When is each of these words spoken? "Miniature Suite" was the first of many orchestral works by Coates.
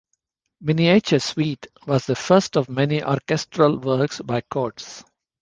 "Miniature 0.61 1.19
Suite" 1.19 1.67
was 1.85 2.07
the 2.07 2.15
first 2.15 2.57
of 2.57 2.67
many 2.67 3.03
orchestral 3.03 3.77
works 3.77 4.19
by 4.19 4.41
Coates. 4.49 5.03